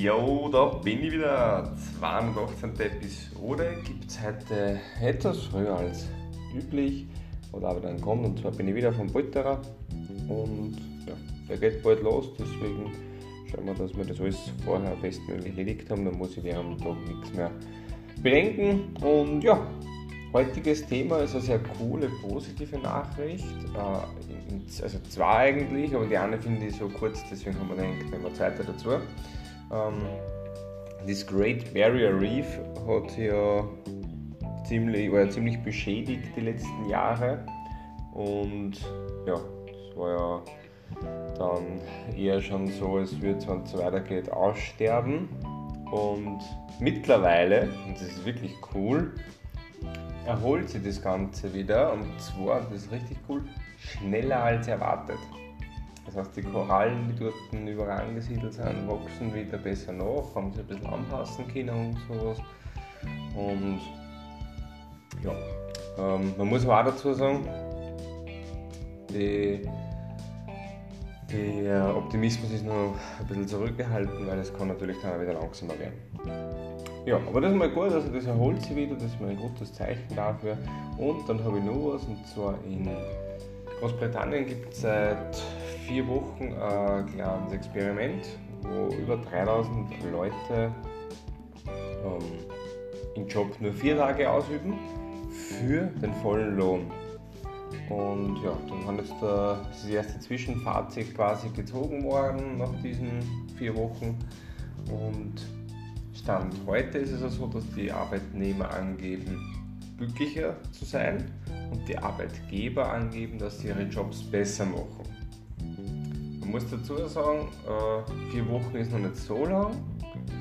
Jo, 0.00 0.48
da 0.52 0.66
bin 0.66 1.02
ich 1.02 1.12
wieder. 1.12 1.72
218. 1.98 2.70
Episode 2.78 3.78
gibt 3.84 4.08
es 4.08 4.22
heute 4.22 4.78
etwas 5.02 5.46
früher 5.46 5.76
als 5.76 6.06
üblich. 6.54 7.08
Oder 7.50 7.70
aber 7.70 7.80
dann 7.80 8.00
kommt 8.00 8.24
und 8.24 8.38
zwar 8.38 8.52
bin 8.52 8.68
ich 8.68 8.76
wieder 8.76 8.92
vom 8.92 9.08
Polterer 9.08 9.60
und 10.28 10.76
ja, 11.04 11.14
der 11.48 11.56
geht 11.56 11.82
bald 11.82 12.04
los, 12.04 12.30
deswegen 12.38 12.92
schauen 13.50 13.66
wir, 13.66 13.74
dass 13.74 13.96
wir 13.96 14.04
das 14.04 14.20
alles 14.20 14.52
vorher 14.64 14.94
bestmöglich 15.02 15.58
erledigt 15.58 15.90
haben. 15.90 16.04
Dann 16.04 16.16
muss 16.16 16.36
ich 16.36 16.44
während 16.44 16.78
dem 16.78 16.86
Tag 16.86 16.96
nichts 17.08 17.34
mehr 17.34 17.50
bedenken. 18.22 18.94
Und 19.04 19.42
ja, 19.42 19.66
heutiges 20.32 20.86
Thema 20.86 21.18
ist 21.22 21.32
eine 21.32 21.42
sehr 21.42 21.60
coole, 21.76 22.08
positive 22.22 22.78
Nachricht. 22.78 23.44
Äh, 23.74 24.80
also 24.80 24.98
zwei 25.10 25.54
eigentlich, 25.54 25.92
aber 25.92 26.06
die 26.06 26.16
eine 26.16 26.38
finde 26.38 26.66
ich 26.66 26.76
so 26.76 26.88
kurz, 26.88 27.24
deswegen 27.28 27.58
haben 27.58 27.68
wir 27.70 27.74
gedacht, 27.74 28.12
nehmen 28.12 28.22
wir 28.22 28.34
zweite 28.34 28.62
dazu. 28.62 28.90
Ähm, 29.72 30.06
das 31.06 31.26
Great 31.26 31.72
Barrier 31.72 32.20
Reef 32.20 32.58
hat 32.86 33.16
ja 33.16 33.64
ziemlich, 34.66 35.10
war 35.10 35.20
ja 35.20 35.30
ziemlich 35.30 35.62
beschädigt 35.62 36.24
die 36.36 36.40
letzten 36.40 36.88
Jahre 36.88 37.44
und 38.12 38.72
ja, 39.26 39.34
das 39.34 39.96
war 39.96 40.10
ja 40.10 40.42
dann 41.38 41.80
eher 42.16 42.40
schon 42.40 42.66
so, 42.66 42.96
als 42.96 43.20
würde 43.20 43.38
es, 43.38 43.48
wenn 43.48 43.62
es 43.62 43.76
weitergeht, 43.76 44.30
aussterben. 44.30 45.28
Und 45.90 46.40
mittlerweile, 46.80 47.68
und 47.86 47.94
das 47.94 48.02
ist 48.02 48.24
wirklich 48.24 48.54
cool, 48.74 49.12
erholt 50.26 50.68
sich 50.68 50.82
das 50.82 51.00
Ganze 51.00 51.52
wieder 51.54 51.92
und 51.92 52.06
zwar, 52.20 52.60
das 52.60 52.84
ist 52.84 52.92
richtig 52.92 53.16
cool, 53.28 53.42
schneller 53.78 54.42
als 54.42 54.68
erwartet. 54.68 55.18
Das 56.08 56.16
heißt, 56.16 56.36
die 56.36 56.42
Korallen, 56.42 57.06
die 57.08 57.22
dort 57.22 57.34
überall 57.52 58.00
angesiedelt 58.00 58.54
sind, 58.54 58.88
wachsen 58.88 59.34
wieder 59.34 59.58
besser 59.58 59.92
nach, 59.92 60.34
haben 60.34 60.50
sich 60.52 60.62
ein 60.62 60.66
bisschen 60.66 60.86
anpassen 60.86 61.46
können 61.48 61.68
und 61.68 61.98
sowas. 62.08 62.38
Und 63.36 63.80
ja, 65.22 65.32
ähm, 65.98 66.32
man 66.38 66.48
muss 66.48 66.64
aber 66.64 66.80
auch 66.80 66.84
dazu 66.86 67.12
sagen, 67.12 67.46
die, 69.10 69.60
der 71.30 71.94
Optimismus 71.94 72.52
ist 72.52 72.64
noch 72.64 72.94
ein 73.20 73.26
bisschen 73.26 73.46
zurückgehalten, 73.46 74.26
weil 74.26 74.38
es 74.38 74.52
kann 74.54 74.68
natürlich 74.68 74.96
dann 75.02 75.12
auch 75.12 75.20
wieder 75.20 75.34
langsamer 75.34 75.74
werden. 75.78 75.98
Ja, 77.04 77.16
aber 77.16 77.42
das 77.42 77.52
ist 77.52 77.58
mal 77.58 77.70
gut, 77.70 77.92
also 77.92 78.08
das 78.08 78.24
erholt 78.24 78.62
sich 78.62 78.74
wieder, 78.74 78.94
das 78.94 79.04
ist 79.04 79.20
mal 79.20 79.28
ein 79.28 79.36
gutes 79.36 79.74
Zeichen 79.74 80.16
dafür. 80.16 80.56
Und 80.96 81.28
dann 81.28 81.44
habe 81.44 81.58
ich 81.58 81.64
noch 81.64 81.92
was, 81.92 82.04
und 82.04 82.26
zwar 82.26 82.54
in 82.64 82.88
Großbritannien 83.80 84.46
gibt 84.46 84.72
es 84.72 84.80
seit 84.80 85.36
vier 85.88 86.06
Wochen 86.06 86.52
ein 86.52 87.06
kleines 87.06 87.52
Experiment, 87.52 88.38
wo 88.60 88.94
über 88.94 89.16
3000 89.16 89.88
Leute 90.12 90.70
ähm, 92.04 92.18
den 93.16 93.26
Job 93.26 93.58
nur 93.58 93.72
vier 93.72 93.96
Tage 93.96 94.30
ausüben 94.30 94.74
für 95.30 95.86
den 96.02 96.12
vollen 96.16 96.56
Lohn. 96.56 96.90
Und 97.88 98.36
ja, 98.44 98.52
dann 98.68 98.86
hat 98.86 98.98
jetzt 98.98 99.14
das 99.22 99.88
erste 99.88 100.20
Zwischenfazit 100.20 101.14
quasi 101.14 101.48
gezogen 101.48 102.04
worden 102.04 102.58
nach 102.58 102.74
diesen 102.82 103.22
vier 103.56 103.74
Wochen. 103.74 104.18
Und 104.90 105.36
Stand 106.12 106.54
heute 106.66 106.98
ist 106.98 107.12
es 107.12 107.34
so, 107.34 107.46
dass 107.46 107.64
die 107.74 107.90
Arbeitnehmer 107.90 108.70
angeben, 108.74 109.40
glücklicher 109.96 110.54
zu 110.70 110.84
sein 110.84 111.30
und 111.72 111.88
die 111.88 111.96
Arbeitgeber 111.96 112.92
angeben, 112.92 113.38
dass 113.38 113.60
sie 113.60 113.68
ihre 113.68 113.84
Jobs 113.84 114.22
besser 114.22 114.66
machen. 114.66 115.17
Muss 116.48 116.68
dazu 116.70 117.06
sagen, 117.06 117.48
äh, 117.66 118.30
vier 118.30 118.48
Wochen 118.48 118.74
ist 118.74 118.90
noch 118.90 118.98
nicht 118.98 119.16
so 119.16 119.44
lang, 119.44 119.76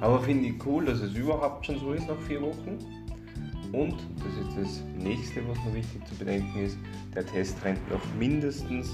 aber 0.00 0.20
finde 0.20 0.48
ich 0.48 0.64
cool, 0.64 0.84
dass 0.84 1.00
es 1.00 1.12
überhaupt 1.14 1.66
schon 1.66 1.80
so 1.80 1.92
ist 1.92 2.06
nach 2.06 2.18
vier 2.20 2.40
Wochen. 2.40 2.78
Und, 3.72 3.96
das 4.16 4.46
ist 4.46 4.56
das 4.56 4.84
nächste, 4.96 5.46
was 5.48 5.58
noch 5.58 5.74
wichtig 5.74 6.06
zu 6.06 6.14
bedenken 6.14 6.64
ist, 6.64 6.78
der 7.14 7.26
Test 7.26 7.62
rennt 7.64 7.90
noch 7.90 8.00
mindestens 8.16 8.92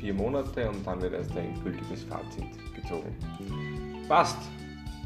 vier 0.00 0.14
Monate 0.14 0.70
und 0.70 0.86
dann 0.86 1.02
wird 1.02 1.12
erst 1.12 1.32
ein 1.32 1.54
endgültiges 1.54 2.04
Fazit 2.04 2.46
gezogen. 2.74 3.14
Passt! 4.08 4.38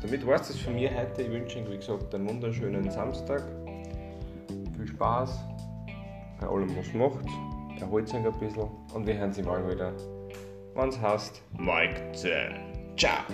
Damit 0.01 0.25
war 0.25 0.37
es 0.37 0.49
das 0.49 0.59
von 0.59 0.75
mir 0.75 0.91
heute. 0.95 1.23
Ich 1.23 1.31
wünsche 1.31 1.59
Ihnen, 1.59 1.71
wie 1.73 1.77
gesagt, 1.77 2.15
einen 2.15 2.29
wunderschönen 2.29 2.89
Samstag. 2.89 3.43
Viel 4.77 4.87
Spaß 4.87 5.41
bei 6.41 6.47
allem, 6.47 6.77
was 6.77 6.93
macht. 6.95 7.27
Erholt 7.81 8.09
sich 8.09 8.17
ein 8.17 8.33
bisschen 8.39 8.69
und 8.95 9.07
wir 9.07 9.19
hören 9.19 9.33
Sie 9.33 9.43
mal 9.43 9.69
wieder, 9.69 9.93
wenn 10.75 10.89
es 10.89 11.01
heißt 11.01 11.43
Mike 11.59 12.13
10. 12.13 12.97
Ciao! 12.97 13.25